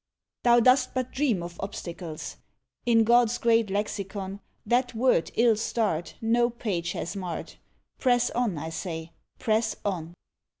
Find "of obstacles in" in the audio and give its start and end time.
1.43-3.03